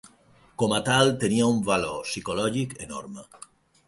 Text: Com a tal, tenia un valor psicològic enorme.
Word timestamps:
Com 0.61 0.71
a 0.77 0.77
tal, 0.87 1.11
tenia 1.23 1.49
un 1.55 1.59
valor 1.67 1.99
psicològic 2.07 2.73
enorme. 2.87 3.27